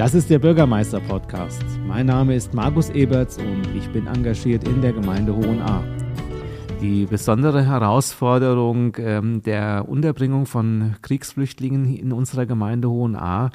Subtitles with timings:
[0.00, 1.62] Das ist der Bürgermeister-Podcast.
[1.86, 5.84] Mein Name ist Markus Eberts und ich bin engagiert in der Gemeinde Hohenahr.
[6.80, 13.50] Die besondere Herausforderung ähm, der Unterbringung von Kriegsflüchtlingen in unserer Gemeinde Hohenahr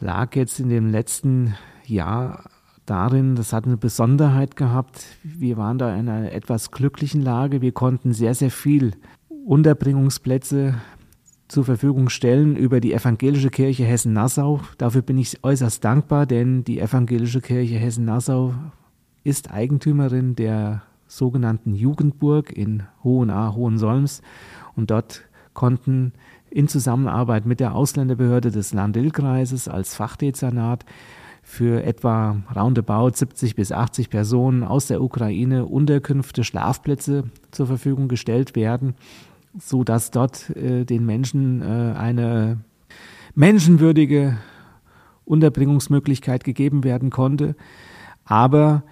[0.00, 1.54] lag jetzt in dem letzten
[1.84, 2.44] Jahr
[2.86, 5.04] darin, das hat eine Besonderheit gehabt.
[5.22, 7.60] Wir waren da in einer etwas glücklichen Lage.
[7.60, 8.92] Wir konnten sehr, sehr viel
[9.28, 10.76] Unterbringungsplätze
[11.48, 14.60] zur Verfügung stellen über die Evangelische Kirche Hessen-Nassau.
[14.78, 18.54] Dafür bin ich äußerst dankbar, denn die Evangelische Kirche Hessen-Nassau
[19.24, 24.22] ist Eigentümerin der sogenannten Jugendburg in Hohenahr, Hohensolms
[24.74, 26.12] und dort konnten
[26.50, 30.84] in Zusammenarbeit mit der Ausländerbehörde des Land-Ill-Kreises als Fachdezernat
[31.42, 38.56] für etwa roundabout 70 bis 80 Personen aus der Ukraine Unterkünfte, Schlafplätze zur Verfügung gestellt
[38.56, 38.94] werden
[39.58, 42.58] so dass dort äh, den Menschen äh, eine
[43.34, 44.38] menschenwürdige
[45.24, 47.56] Unterbringungsmöglichkeit gegeben werden konnte.
[48.24, 48.84] Aber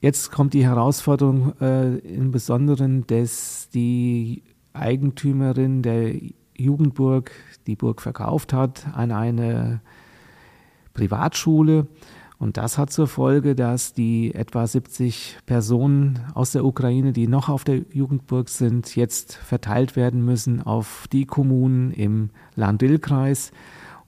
[0.00, 6.14] jetzt kommt die Herausforderung äh, im Besonderen, dass die Eigentümerin der
[6.56, 7.32] Jugendburg
[7.66, 9.80] die Burg verkauft hat an eine
[10.94, 11.86] Privatschule
[12.42, 17.48] und das hat zur Folge, dass die etwa 70 Personen aus der Ukraine, die noch
[17.48, 23.52] auf der Jugendburg sind, jetzt verteilt werden müssen auf die Kommunen im Land-Dill-Kreis.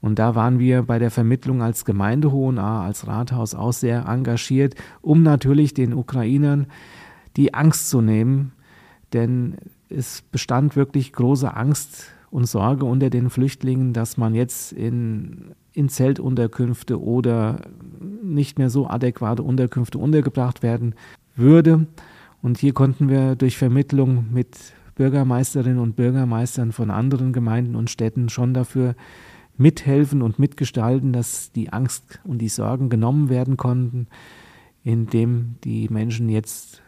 [0.01, 4.75] Und da waren wir bei der Vermittlung als Gemeinde Hohenahr, als Rathaus auch sehr engagiert,
[5.01, 6.67] um natürlich den Ukrainern
[7.37, 8.51] die Angst zu nehmen.
[9.13, 15.55] Denn es bestand wirklich große Angst und Sorge unter den Flüchtlingen, dass man jetzt in,
[15.73, 17.61] in Zeltunterkünfte oder
[18.35, 20.95] nicht mehr so adäquate Unterkünfte untergebracht werden
[21.37, 21.87] würde.
[22.43, 24.57] Und hier konnten wir durch Vermittlung mit
[24.97, 28.95] Bürgermeisterinnen und Bürgermeistern von anderen Gemeinden und Städten schon dafür
[29.57, 34.09] mithelfen und mitgestalten, dass die Angst und die Sorgen genommen werden konnten,
[34.83, 36.83] indem die Menschen jetzt,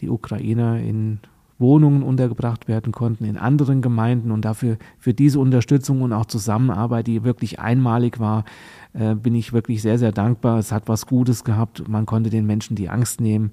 [0.00, 1.20] die Ukrainer, in
[1.58, 7.06] Wohnungen untergebracht werden konnten in anderen Gemeinden und dafür für diese Unterstützung und auch Zusammenarbeit,
[7.06, 8.44] die wirklich einmalig war,
[8.92, 10.58] äh, bin ich wirklich sehr, sehr dankbar.
[10.58, 11.88] Es hat was Gutes gehabt.
[11.88, 13.52] Man konnte den Menschen die Angst nehmen,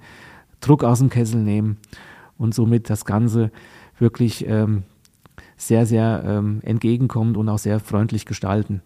[0.61, 1.77] Druck aus dem Kessel nehmen
[2.37, 3.51] und somit das Ganze
[3.99, 4.83] wirklich ähm,
[5.61, 8.81] sehr, sehr ähm, entgegenkommend und auch sehr freundlich gestalten.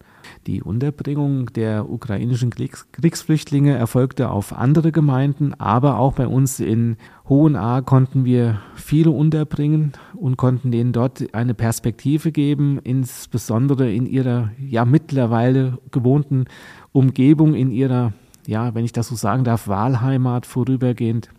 [0.46, 6.98] Die Unterbringung der ukrainischen Kriegs Kriegsflüchtlinge erfolgte auf andere Gemeinden, aber auch bei uns in
[7.30, 14.50] Hohenahr konnten wir viele unterbringen und konnten denen dort eine Perspektive geben, insbesondere in ihrer
[14.58, 16.44] ja mittlerweile gewohnten
[16.92, 18.12] Umgebung, in ihrer,
[18.46, 21.30] ja, wenn ich das so sagen darf, Wahlheimat vorübergehend.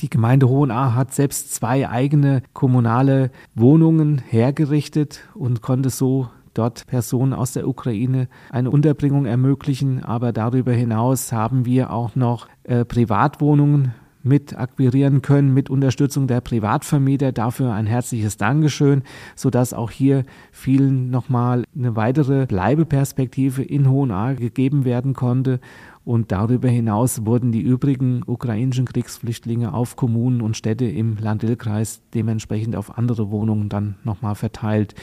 [0.00, 7.32] Die Gemeinde Hohenahr hat selbst zwei eigene kommunale Wohnungen hergerichtet und konnte so dort Personen
[7.32, 10.02] aus der Ukraine eine Unterbringung ermöglichen.
[10.02, 13.94] Aber darüber hinaus haben wir auch noch äh, Privatwohnungen
[14.24, 17.30] mit akquirieren können mit Unterstützung der Privatvermieter.
[17.30, 19.02] Dafür ein herzliches Dankeschön,
[19.36, 25.60] sodass auch hier vielen nochmal eine weitere Bleibeperspektive in Hohenahr gegeben werden konnte.
[26.04, 32.76] Und darüber hinaus wurden die übrigen ukrainischen Kriegsflüchtlinge auf Kommunen und Städte im Land-Dill-Kreis dementsprechend
[32.76, 34.94] auf andere Wohnungen dann nochmal verteilt.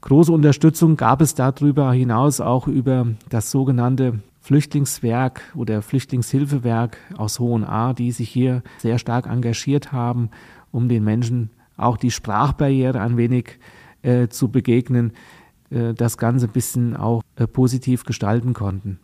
[0.00, 7.94] Große Unterstützung gab es darüber hinaus auch über das sogenannte Flüchtlingswerk oder Flüchtlingshilfewerk aus Hohenahr,
[7.94, 10.30] die sich hier sehr stark engagiert haben,
[10.70, 13.58] um den Menschen auch die Sprachbarriere ein wenig
[14.02, 15.12] äh, zu begegnen,
[15.70, 19.00] äh, das Ganze ein bisschen auch äh, positiv gestalten konnten.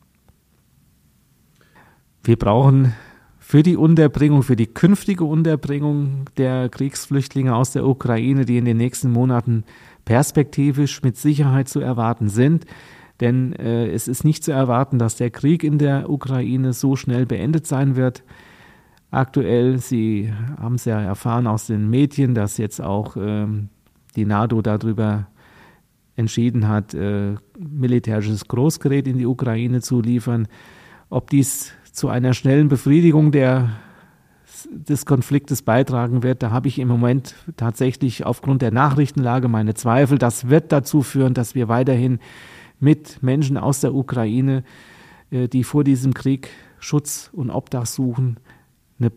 [2.27, 2.95] Wir brauchen
[3.39, 8.79] für die Unterbringung, für die künftige Unterbringung der Kriegsflüchtlinge aus der Ukraine, die in den
[8.79, 9.65] nächsten Monaten
[10.07, 12.65] perspektivisch mit Sicherheit zu erwarten sind.
[13.21, 17.27] Denn äh, es ist nicht zu erwarten, dass der Krieg in der Ukraine so schnell
[17.27, 18.23] beendet sein wird.
[19.11, 23.69] Aktuell, Sie haben es ja erfahren aus den Medien, dass jetzt auch ähm,
[24.17, 25.27] die NATO darüber
[26.17, 30.49] entschieden hat, äh, militärisches Großgerät in die Ukraine zu liefern.
[31.11, 33.70] Ob dies zu einer schnellen Befriedigung der,
[34.69, 40.19] des Konfliktes beitragen wird, da habe ich im Moment tatsächlich aufgrund der Nachrichtenlage meine Zweifel.
[40.19, 42.19] Das wird dazu führen, dass wir weiterhin
[42.81, 44.64] mit Menschen aus der Ukraine,
[45.31, 46.50] äh, die vor diesem Krieg
[46.81, 48.40] Schutz und Obdach suchen,
[48.99, 49.12] eine